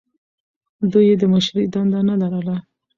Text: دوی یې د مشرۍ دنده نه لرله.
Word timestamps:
دوی 0.91 1.05
یې 1.09 1.15
د 1.21 1.23
مشرۍ 1.33 1.65
دنده 1.73 1.99
نه 2.09 2.15
لرله. 2.21 2.55